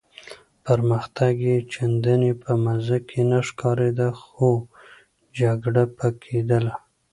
پرمختګ 0.65 1.33
یې 1.47 1.57
چنداني 1.71 2.33
په 2.43 2.51
مزه 2.63 2.97
کې 3.09 3.21
نه 3.31 3.39
ښکارېده، 3.47 4.09
خو 4.21 4.49
جګړه 5.39 5.83
به 5.95 6.07
کېدله. 6.23 6.73